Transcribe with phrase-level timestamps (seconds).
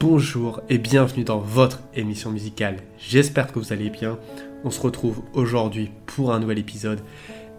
[0.00, 2.76] Bonjour et bienvenue dans votre émission musicale.
[2.98, 4.18] J'espère que vous allez bien.
[4.64, 7.00] On se retrouve aujourd'hui pour un nouvel épisode.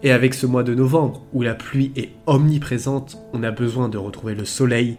[0.02, 3.98] Et avec ce mois de novembre où la pluie est omniprésente, on a besoin de
[3.98, 4.98] retrouver le soleil.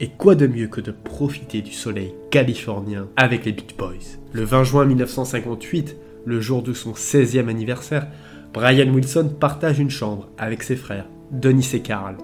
[0.00, 4.18] Et quoi de mieux que de profiter du soleil californien avec les Beach Boys?
[4.32, 8.08] Le 20 juin 1958, le jour de son 16e anniversaire,
[8.52, 12.16] Brian Wilson partage une chambre avec ses frères, Denis et Carl,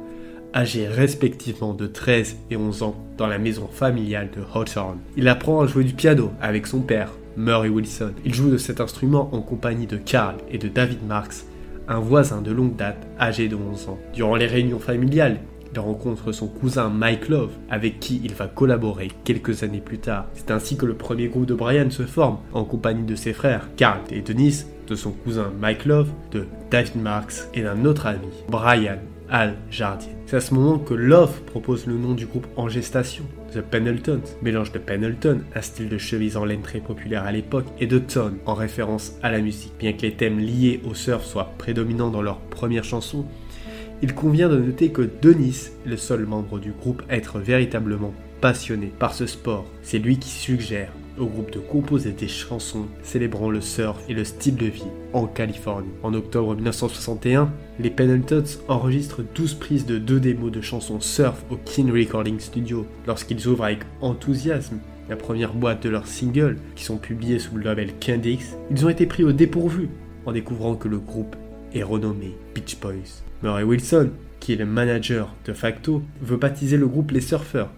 [0.54, 4.98] âgés respectivement de 13 et 11 ans, dans la maison familiale de Hawthorne.
[5.16, 8.12] Il apprend à jouer du piano avec son père, Murray Wilson.
[8.24, 11.44] Il joue de cet instrument en compagnie de Carl et de David Marks,
[11.88, 13.98] un voisin de longue date âgé de 11 ans.
[14.14, 15.38] Durant les réunions familiales,
[15.74, 20.26] il rencontre son cousin Mike Love, avec qui il va collaborer quelques années plus tard.
[20.34, 23.68] C'est ainsi que le premier groupe de Brian se forme, en compagnie de ses frères
[23.76, 28.28] Carl et Denise, de son cousin Mike Love, de David Marks et d'un autre ami,
[28.50, 28.98] Brian
[29.32, 30.12] Al Jardine.
[30.26, 34.20] C'est à ce moment que Love propose le nom du groupe en gestation, The Pendletons,
[34.42, 37.98] mélange de Pendleton, un style de chemise en laine très populaire à l'époque, et de
[37.98, 39.72] Tone, en référence à la musique.
[39.78, 43.24] Bien que les thèmes liés au surf soient prédominants dans leur première chanson,
[44.02, 48.12] il convient de noter que Denis est le seul membre du groupe à être véritablement
[48.42, 49.64] passionné par ce sport.
[49.82, 54.24] C'est lui qui suggère au groupe de composer des chansons célébrant le surf et le
[54.24, 55.92] style de vie en Californie.
[56.02, 61.56] En octobre 1961, les Pendletons enregistrent 12 prises de deux démos de chansons surf au
[61.56, 62.86] King Recording Studio.
[63.06, 67.64] Lorsqu'ils ouvrent avec enthousiasme la première boîte de leurs singles, qui sont publiés sous le
[67.64, 69.88] label Kendix, ils ont été pris au dépourvu
[70.26, 71.36] en découvrant que le groupe
[71.74, 73.22] est renommé Beach Boys.
[73.42, 74.10] Murray Wilson,
[74.40, 77.68] qui est le manager de facto, veut baptiser le groupe les Surfers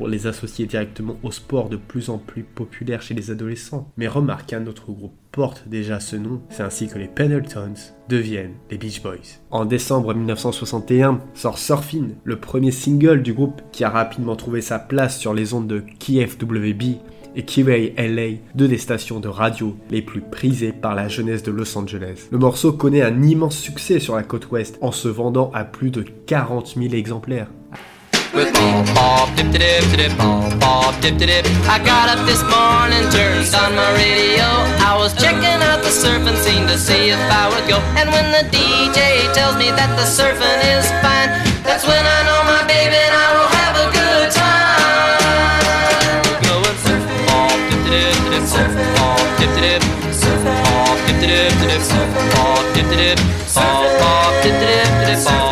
[0.00, 3.92] pour les associer directement au sport de plus en plus populaire chez les adolescents.
[3.98, 7.74] Mais remarque qu'un autre groupe porte déjà ce nom, c'est ainsi que les Pendletons
[8.08, 9.42] deviennent les Beach Boys.
[9.50, 14.78] En décembre 1961 sort Surfing, le premier single du groupe qui a rapidement trouvé sa
[14.78, 16.82] place sur les ondes de KFWB
[17.36, 21.52] et Kiway LA, deux des stations de radio les plus prisées par la jeunesse de
[21.52, 22.28] Los Angeles.
[22.30, 25.90] Le morceau connaît un immense succès sur la côte ouest en se vendant à plus
[25.90, 27.48] de 40 000 exemplaires.
[28.34, 31.44] With bop bop dip dip dip bop bop dip dip.
[31.66, 34.46] I got up this morning, turned on my radio.
[34.86, 37.78] I was checking out the surfing scene to see if I would go.
[37.98, 41.30] And when the DJ tells me that the surfing is fine,
[41.66, 46.22] that's when I know my baby and I will have a good time.
[46.46, 49.82] Going surf bop dip dip dip surf bop dip dip
[50.14, 53.18] surf bop dip dip dip surf bop dip dip
[53.54, 55.49] bop bop dip dip dip bop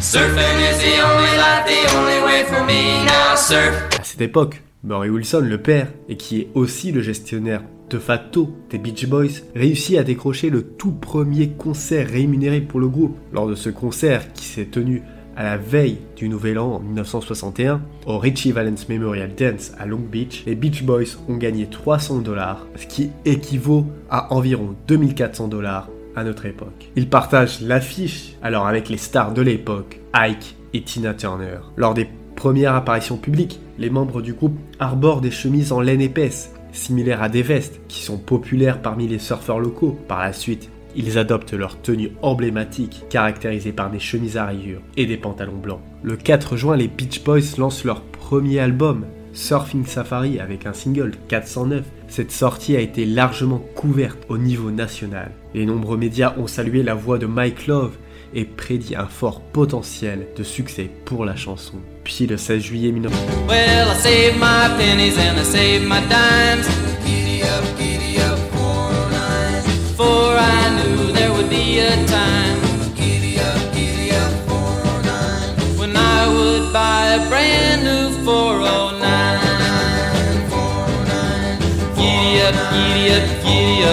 [0.00, 4.62] surfing is the only life the only way for me now surf À cette époque,
[4.82, 9.42] Murray Wilson, le père, et qui est aussi le gestionnaire de facto des Beach Boys,
[9.54, 13.16] réussit à décrocher le tout premier concert rémunéré pour le groupe.
[13.32, 15.02] Lors de ce concert qui s'est tenu
[15.36, 20.00] à la veille du Nouvel An en 1961, au Richie Valens Memorial Dance à Long
[20.00, 25.88] Beach, les Beach Boys ont gagné 300 dollars, ce qui équivaut à environ 2400 dollars
[26.16, 26.90] à notre époque.
[26.96, 31.58] Ils partagent l'affiche alors avec les stars de l'époque, Ike et Tina Turner.
[31.76, 36.52] Lors des premières apparitions publiques, les membres du groupe arborent des chemises en laine épaisse,
[36.72, 39.98] similaires à des vestes, qui sont populaires parmi les surfeurs locaux.
[40.08, 45.06] Par la suite, ils adoptent leur tenue emblématique, caractérisée par des chemises à rayures et
[45.06, 45.80] des pantalons blancs.
[46.02, 51.12] Le 4 juin, les Beach Boys lancent leur premier album, Surfing Safari, avec un single
[51.28, 51.82] 409.
[52.14, 55.30] Cette sortie a été largement couverte au niveau national.
[55.54, 57.96] Les nombreux médias ont salué la voix de Mike Love
[58.34, 61.76] et prédit un fort potentiel de succès pour la chanson.
[62.04, 63.18] Puis le 16 juillet 1900.
[63.48, 66.68] Well, I saved my pennies and I saved my dimes.
[67.06, 69.62] Giddy up, giddy up, 409.
[69.96, 72.60] For I knew there would be a time.
[72.94, 75.78] Giddy up, giddy up, 409.
[75.78, 77.61] When I would buy a brand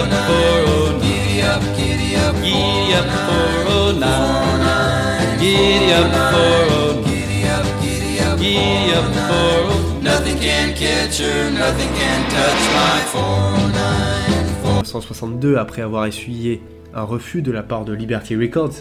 [0.00, 1.00] up, 409.
[1.00, 5.38] Giddy up, giddy up, giddy up, 409.
[5.38, 7.04] Giddy up, 409.
[7.04, 10.02] Giddy up, giddy up, giddy up, 409.
[10.02, 14.64] Nothing can catch her, nothing can touch my 409.
[14.64, 16.62] 1962, après avoir essuyé
[16.94, 18.72] un refus de la part de Liberty Records,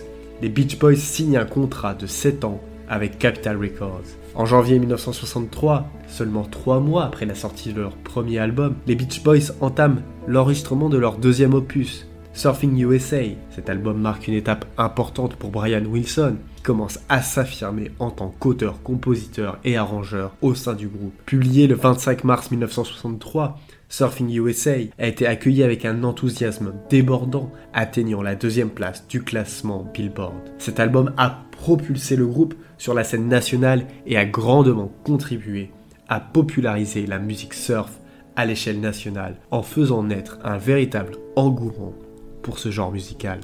[0.41, 4.05] les Beach Boys signent un contrat de 7 ans avec Capitol Records.
[4.35, 9.23] En janvier 1963, seulement 3 mois après la sortie de leur premier album, les Beach
[9.23, 13.21] Boys entament l'enregistrement de leur deuxième opus, Surfing USA.
[13.49, 18.33] Cet album marque une étape importante pour Brian Wilson, qui commence à s'affirmer en tant
[18.39, 21.13] qu'auteur, compositeur et arrangeur au sein du groupe.
[21.25, 23.59] Publié le 25 mars 1963,
[23.91, 29.83] Surfing USA a été accueilli avec un enthousiasme débordant, atteignant la deuxième place du classement
[29.91, 30.53] Billboard.
[30.59, 35.71] Cet album a propulsé le groupe sur la scène nationale et a grandement contribué
[36.07, 37.99] à populariser la musique surf
[38.35, 41.95] à l'échelle nationale en faisant naître un véritable engouement
[42.43, 43.39] pour ce genre musical.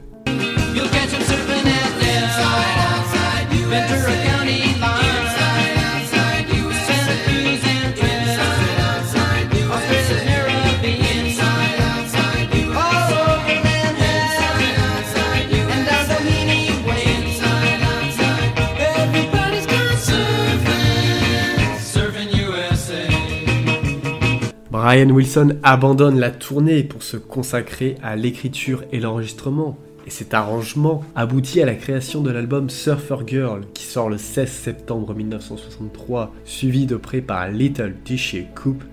[24.86, 29.80] Brian Wilson abandonne la tournée pour se consacrer à l'écriture et l'enregistrement.
[30.06, 34.48] Et cet arrangement aboutit à la création de l'album Surfer Girl qui sort le 16
[34.48, 38.84] septembre 1963, suivi de près par Little Dishy Coupe,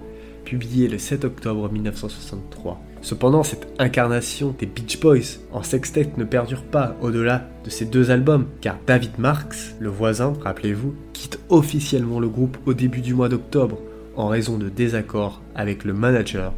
[0.46, 2.80] publié le 7 octobre 1963.
[3.02, 8.10] Cependant, cette incarnation des Beach Boys en sextet ne perdure pas au-delà de ces deux
[8.10, 13.28] albums, car David Marks, le voisin, rappelez-vous, quitte officiellement le groupe au début du mois
[13.28, 13.76] d'octobre
[14.16, 16.52] en raison de désaccords avec le manager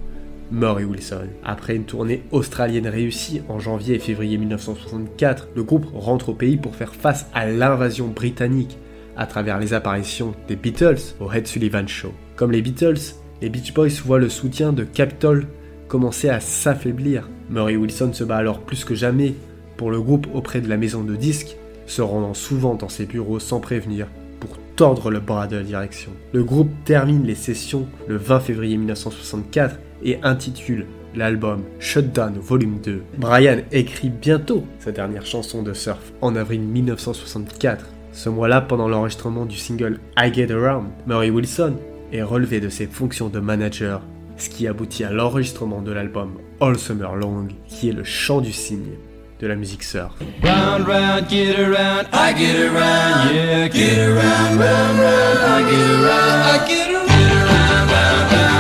[0.51, 1.29] Murray Wilson.
[1.45, 6.57] Après une tournée australienne réussie en janvier et février 1964, le groupe rentre au pays
[6.57, 8.79] pour faire face à l'invasion britannique
[9.17, 12.13] à travers les apparitions des Beatles au Ed Sullivan Show.
[12.37, 15.47] Comme les Beatles, les Beach Boys voient le soutien de Capitol
[15.89, 17.29] commencer à s'affaiblir.
[17.51, 19.35] Murray Wilson se bat alors plus que jamais
[19.77, 23.39] pour le groupe auprès de la maison de disques, se rendant souvent dans ses bureaux
[23.39, 24.09] sans prévenir
[24.47, 26.11] pour tordre le bras de la direction.
[26.33, 33.03] Le groupe termine les sessions le 20 février 1964 et intitule l'album Shutdown Volume 2.
[33.19, 37.87] Brian écrit bientôt sa dernière chanson de surf en avril 1964.
[38.13, 41.75] Ce mois-là, pendant l'enregistrement du single I Get Around, Murray Wilson
[42.13, 44.03] est relevé de ses fonctions de manager,
[44.37, 48.53] ce qui aboutit à l'enregistrement de l'album All Summer Long, qui est le chant du
[48.53, 48.93] cygne
[49.41, 50.13] de la musique surf.
[50.43, 56.41] Round, round, get around, I get around, yeah, get around, round, round, I get around,
[56.43, 58.54] I get around, round, round,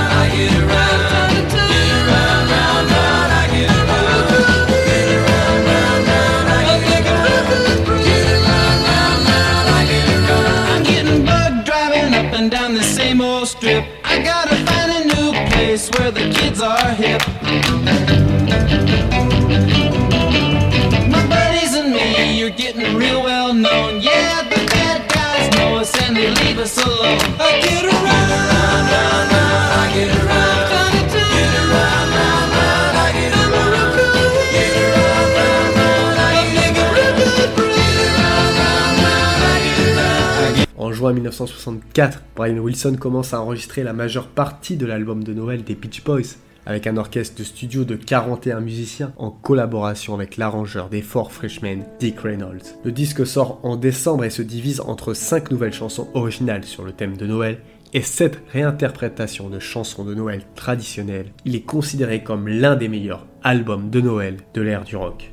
[41.15, 46.05] 1964, Brian Wilson commence à enregistrer la majeure partie de l'album de Noël des Beach
[46.05, 51.33] Boys, avec un orchestre de studio de 41 musiciens en collaboration avec l'arrangeur des Four
[51.33, 52.77] Freshmen, Dick Reynolds.
[52.85, 56.93] Le disque sort en décembre et se divise entre 5 nouvelles chansons originales sur le
[56.93, 57.59] thème de Noël
[57.93, 61.33] et 7 réinterprétations de chansons de Noël traditionnelles.
[61.45, 65.33] Il est considéré comme l'un des meilleurs albums de Noël de l'ère du rock.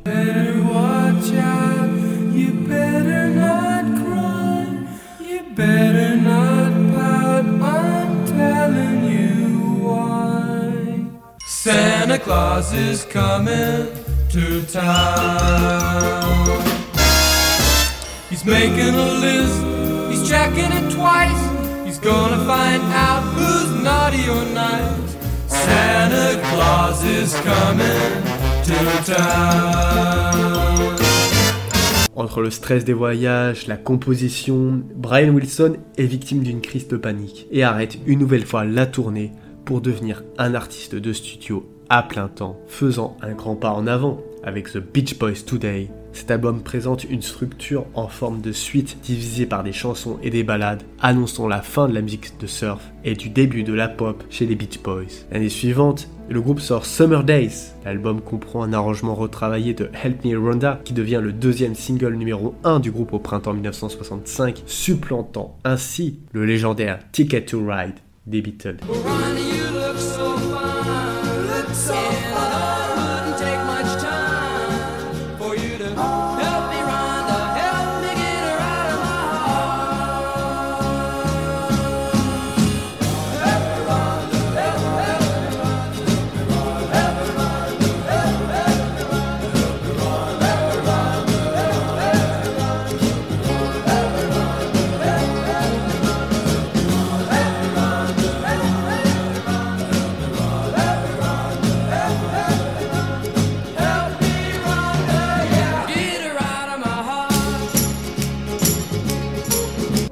[5.55, 7.45] Better not pout.
[7.45, 11.05] I'm telling you why.
[11.45, 13.87] Santa Claus is coming
[14.29, 16.01] to town.
[18.29, 19.59] He's making a list.
[20.11, 21.43] He's checking it twice.
[21.85, 25.15] He's gonna find out who's naughty or nice.
[25.47, 28.23] Santa Claus is coming
[28.63, 30.30] to town.
[32.15, 37.47] Entre le stress des voyages, la composition, Brian Wilson est victime d'une crise de panique
[37.51, 39.31] et arrête une nouvelle fois la tournée
[39.63, 44.19] pour devenir un artiste de studio à plein temps, faisant un grand pas en avant
[44.43, 45.89] avec The Beach Boys Today.
[46.11, 50.43] Cet album présente une structure en forme de suite divisée par des chansons et des
[50.43, 54.21] ballades, annonçant la fin de la musique de surf et du début de la pop
[54.29, 55.25] chez les Beach Boys.
[55.31, 57.73] L'année suivante, le groupe sort Summer Days.
[57.83, 62.55] L'album comprend un arrangement retravaillé de Help Me Rhonda qui devient le deuxième single numéro
[62.63, 67.95] 1 du groupe au printemps 1965, supplantant ainsi le légendaire Ticket to Ride
[68.25, 68.77] des Beatles.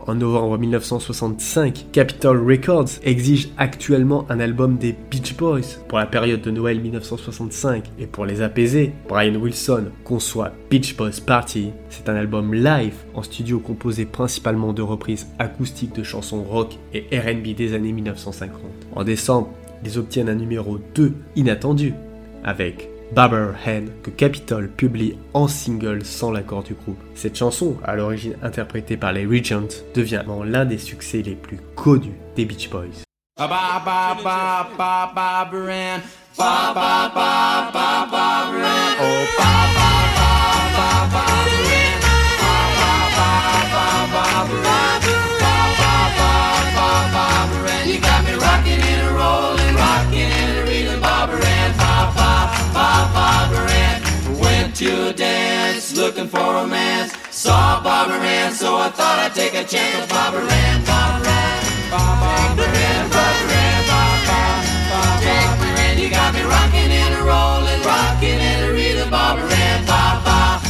[0.10, 5.78] En novembre 1965, Capitol Records exige actuellement un album des Beach Boys.
[5.88, 11.22] Pour la période de Noël 1965 et pour les apaiser, Brian Wilson conçoit Beach Boys
[11.24, 11.74] Party.
[11.90, 17.06] C'est un album live en studio composé principalement de reprises acoustiques de chansons rock et
[17.16, 18.62] RB des années 1950.
[18.96, 19.52] En décembre,
[19.86, 21.94] ils obtiennent un numéro 2 inattendu
[22.44, 27.00] avec Barber Hand que Capitol publie en single sans l'accord du groupe.
[27.16, 32.18] Cette chanson, à l'origine interprétée par les Regents, devient l'un des succès les plus connus
[32.36, 33.04] des Beach Boys.
[54.80, 57.12] To dance, looking for romance.
[57.32, 60.86] Saw Barbara Ann, so I thought I'd take a chance with Barbara Ann.
[60.86, 61.92] Barbara Ann.
[61.92, 64.40] Barbara Ann, Barbara Ann, Barbara
[64.88, 66.00] Barbara Ann.
[66.00, 69.86] You got me rocking and a rolling, rocking and a reeling, Barbara Ann.
[69.86, 70.62] Barbara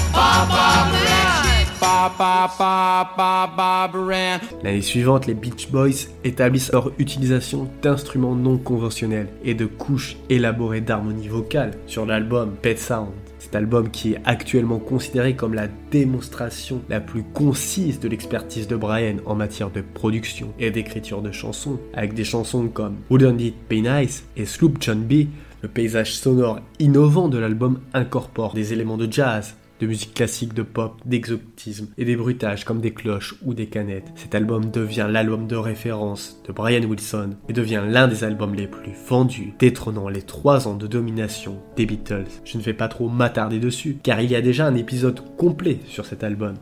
[3.16, 4.40] Barbara Ann.
[4.42, 4.42] Ann.
[4.64, 10.82] L'année suivante, les Beach Boys établissent leur utilisation d'instruments non conventionnels et de couches élaborées
[10.82, 13.14] d'harmonie vocale sur l'album Pet Sound.
[13.50, 18.76] Cet album qui est actuellement considéré comme la démonstration la plus concise de l'expertise de
[18.76, 23.56] Brian en matière de production et d'écriture de chansons, avec des chansons comme Wouldn't It
[23.68, 25.26] Be Nice et Sloop John B.
[25.64, 30.64] Le paysage sonore innovant de l'album incorpore des éléments de jazz, de musique classique, de
[30.64, 34.12] pop, d'exotisme et des bruitages comme des cloches ou des canettes.
[34.16, 38.68] Cet album devient l'album de référence de Brian Wilson et devient l'un des albums les
[38.68, 42.26] plus vendus, détrônant les trois ans de domination des Beatles.
[42.44, 45.80] Je ne vais pas trop m'attarder dessus, car il y a déjà un épisode complet
[45.88, 46.56] sur cet album.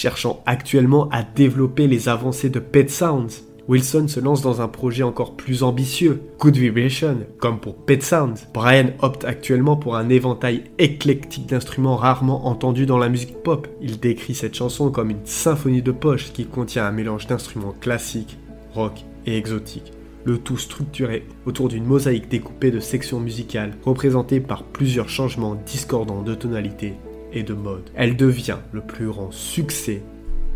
[0.00, 5.02] Cherchant actuellement à développer les avancées de Pet Sounds, Wilson se lance dans un projet
[5.02, 8.46] encore plus ambitieux, Good Vibration, comme pour Pet Sounds.
[8.54, 13.68] Brian opte actuellement pour un éventail éclectique d'instruments rarement entendus dans la musique pop.
[13.82, 18.38] Il décrit cette chanson comme une symphonie de poche qui contient un mélange d'instruments classiques,
[18.72, 19.92] rock et exotiques.
[20.24, 26.22] Le tout structuré autour d'une mosaïque découpée de sections musicales représentées par plusieurs changements discordants
[26.22, 26.94] de tonalité
[27.32, 27.90] et de mode.
[27.94, 30.02] Elle devient le plus grand succès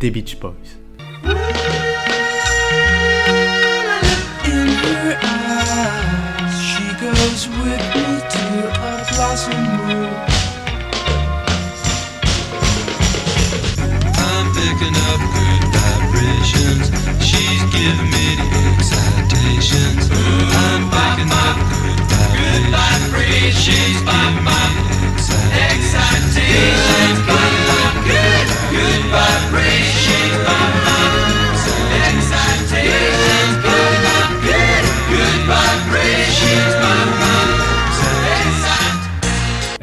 [0.01, 0.53] des Beach Boys.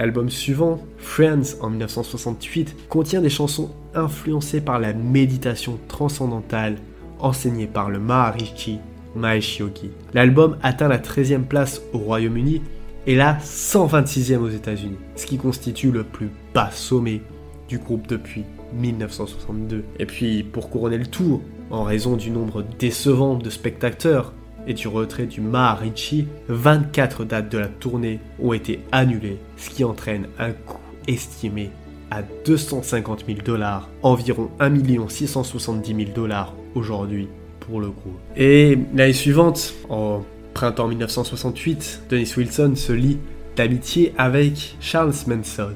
[0.01, 6.77] L'album suivant, Friends en 1968, contient des chansons influencées par la méditation transcendantale
[7.19, 8.79] enseignée par le Maharishi
[9.15, 9.61] Mahesh.
[10.15, 12.63] L'album atteint la 13e place au Royaume-Uni
[13.07, 17.21] et la 126e aux États-Unis, ce qui constitue le plus bas sommet
[17.67, 18.43] du groupe depuis
[18.73, 19.83] 1962.
[19.99, 24.33] Et puis, pour couronner le tout, en raison du nombre décevant de spectateurs
[24.67, 29.83] et du retrait du Maharishi, 24 dates de la tournée ont été annulées, ce qui
[29.83, 30.77] entraîne un coût
[31.07, 31.71] estimé
[32.11, 37.29] à 250 000 dollars, environ 1 670 000 dollars aujourd'hui
[37.61, 38.19] pour le groupe.
[38.35, 43.17] Et l'année suivante, en printemps 1968, Dennis Wilson se lie
[43.55, 45.73] d'amitié avec Charles Manson,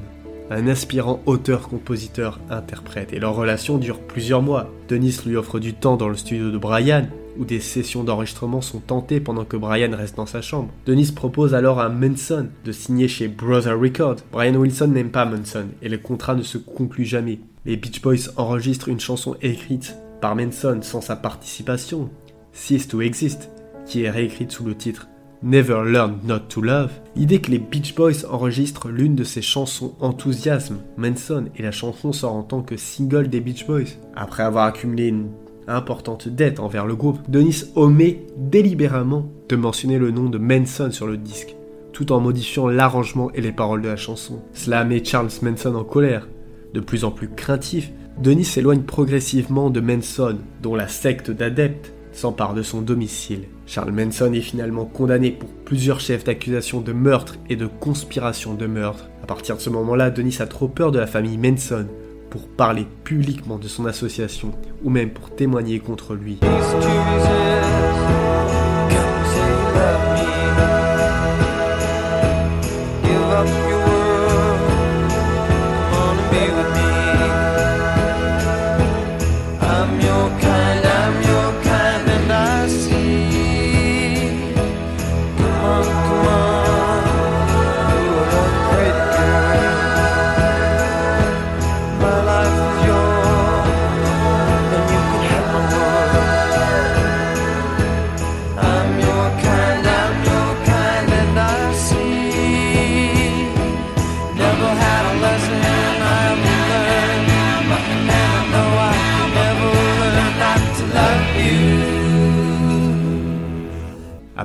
[0.49, 4.69] un aspirant auteur-compositeur-interprète, et leur relation dure plusieurs mois.
[4.87, 8.79] Dennis lui offre du temps dans le studio de Brian, où des sessions d'enregistrement sont
[8.79, 10.69] tentées pendant que Brian reste dans sa chambre.
[10.85, 14.17] Dennis propose alors à Manson de signer chez Brother Records.
[14.31, 17.39] Brian Wilson n'aime pas Manson, et le contrat ne se conclut jamais.
[17.65, 22.09] Les Beach Boys enregistrent une chanson écrite par Manson sans sa participation,
[22.53, 23.49] Cease to Exist,
[23.85, 25.07] qui est réécrite sous le titre
[25.43, 29.93] Never Learn Not to Love, l'idée que les Beach Boys enregistrent l'une de ses chansons
[29.99, 33.97] Enthousiasme, Manson, et la chanson sort en tant que single des Beach Boys.
[34.15, 35.29] Après avoir accumulé une
[35.67, 41.05] importante dette envers le groupe, Dennis omet délibérément de mentionner le nom de Manson sur
[41.05, 41.55] le disque,
[41.93, 44.41] tout en modifiant l'arrangement et les paroles de la chanson.
[44.53, 46.27] Cela met Charles Manson en colère.
[46.73, 52.53] De plus en plus craintif, Denis s'éloigne progressivement de Manson, dont la secte d'adeptes s'empare
[52.53, 53.43] de son domicile.
[53.65, 58.65] Charles Manson est finalement condamné pour plusieurs chefs d'accusation de meurtre et de conspiration de
[58.65, 59.09] meurtre.
[59.23, 61.87] À partir de ce moment-là, Denis a trop peur de la famille Manson
[62.29, 64.51] pour parler publiquement de son association
[64.83, 66.39] ou même pour témoigner contre lui.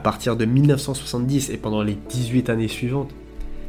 [0.01, 3.11] À partir de 1970 et pendant les 18 années suivantes,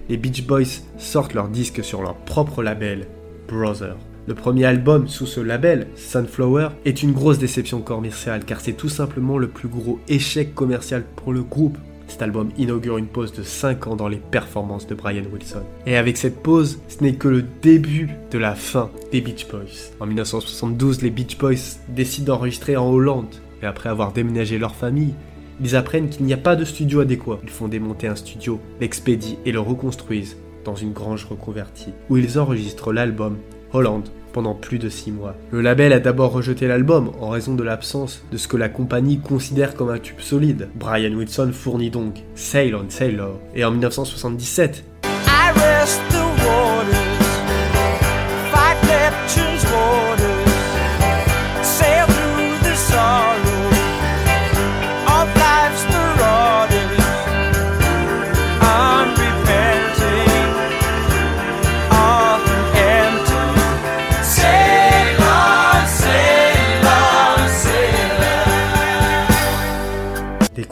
[0.07, 3.05] les Beach Boys sortent leur disque sur leur propre label,
[3.49, 3.97] Brother.
[4.27, 8.87] Le premier album sous ce label, Sunflower, est une grosse déception commerciale car c'est tout
[8.87, 11.77] simplement le plus gros échec commercial pour le groupe.
[12.07, 15.63] Cet album inaugure une pause de 5 ans dans les performances de Brian Wilson.
[15.85, 19.91] Et avec cette pause, ce n'est que le début de la fin des Beach Boys.
[19.99, 23.35] En 1972, les Beach Boys décident d'enregistrer en Hollande.
[23.61, 25.13] Et après avoir déménagé leur famille,
[25.61, 27.39] ils apprennent qu'il n'y a pas de studio adéquat.
[27.43, 32.39] Ils font démonter un studio, l'expédient et le reconstruisent dans une grange reconvertie, où ils
[32.39, 33.37] enregistrent l'album
[33.73, 35.35] Holland pendant plus de 6 mois.
[35.51, 39.19] Le label a d'abord rejeté l'album en raison de l'absence de ce que la compagnie
[39.19, 40.69] considère comme un tube solide.
[40.75, 43.39] Brian Wilson fournit donc Sail on Sailor.
[43.55, 44.85] Et en 1977,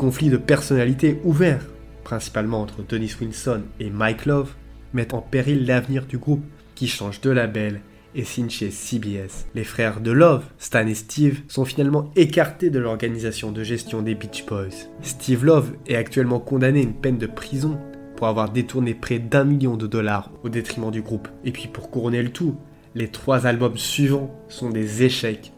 [0.09, 1.67] conflits de personnalité ouverts,
[2.03, 4.55] principalement entre Dennis Wilson et Mike Love,
[4.91, 6.43] mettent en péril l'avenir du groupe,
[6.73, 7.81] qui change de label
[8.15, 9.45] et signe chez CBS.
[9.53, 14.15] Les frères de Love, Stan et Steve, sont finalement écartés de l'organisation de gestion des
[14.15, 14.87] Beach Boys.
[15.03, 17.77] Steve Love est actuellement condamné à une peine de prison
[18.15, 21.27] pour avoir détourné près d'un million de dollars au détriment du groupe.
[21.45, 22.55] Et puis pour couronner le tout,
[22.95, 25.51] les trois albums suivants sont des échecs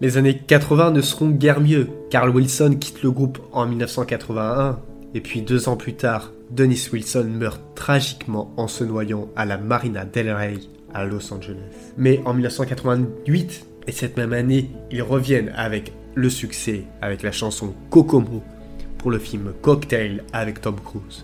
[0.00, 1.88] Les années 80 ne seront guère mieux.
[2.10, 4.78] Carl Wilson quitte le groupe en 1981
[5.14, 9.58] et puis deux ans plus tard, Dennis Wilson meurt tragiquement en se noyant à la
[9.58, 10.58] Marina del Rey
[10.92, 11.56] à Los Angeles.
[11.96, 17.74] Mais en 1988 et cette même année, ils revienned avec le succès avec la chanson
[17.90, 18.42] Kokomo
[18.98, 21.22] pour le film Cocktail avec Tom Cruise.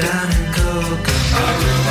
[0.00, 1.89] Down in Cocoa.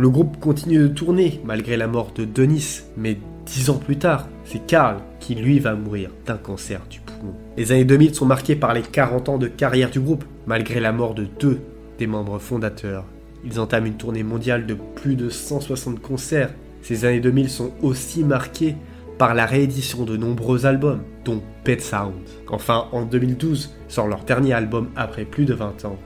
[0.00, 4.30] Le groupe continue de tourner malgré la mort de Denis, mais dix ans plus tard,
[4.46, 7.34] c'est Carl qui lui va mourir d'un cancer du poumon.
[7.58, 10.92] Les années 2000 sont marquées par les 40 ans de carrière du groupe, malgré la
[10.92, 11.60] mort de deux
[11.98, 13.04] des membres fondateurs.
[13.44, 16.54] Ils entament une tournée mondiale de plus de 160 concerts.
[16.80, 18.76] Ces années 2000 sont aussi marquées
[19.18, 22.14] par la réédition de nombreux albums, dont Pet Sound.
[22.48, 25.98] Enfin, en 2012, sort leur dernier album après plus de 20 ans.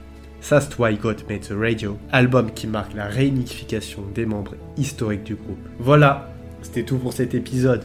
[0.47, 5.33] That's Why God Made the Radio, album qui marque la réunification des membres historiques du
[5.33, 5.57] groupe.
[5.79, 6.29] Voilà,
[6.61, 7.83] c'était tout pour cet épisode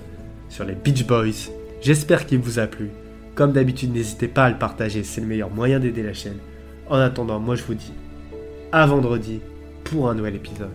[0.51, 1.49] sur les Beach Boys.
[1.81, 2.91] J'espère qu'il vous a plu.
[3.35, 6.37] Comme d'habitude, n'hésitez pas à le partager, c'est le meilleur moyen d'aider la chaîne.
[6.91, 7.95] En attendant, moi je vous dis
[8.73, 9.41] à vendredi
[9.85, 10.71] pour un nouvel épisode.